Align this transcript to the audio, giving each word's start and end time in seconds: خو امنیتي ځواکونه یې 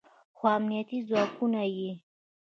خو 0.37 0.43
امنیتي 0.57 0.97
ځواکونه 1.07 1.61
یې 1.77 1.91